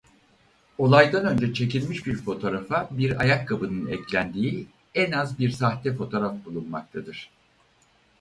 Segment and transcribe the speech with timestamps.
[0.77, 7.29] Olaydan önce çekilmiş bir fotoğrafa bir ayakkabının eklendiği en az bir sahte fotoğraf bulunmaktadır.